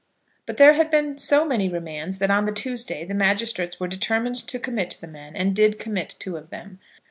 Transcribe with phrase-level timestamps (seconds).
[0.47, 4.37] But there had been so many remands that on the Tuesday the magistrates were determined
[4.47, 6.79] to commit the men, and did commit two of them.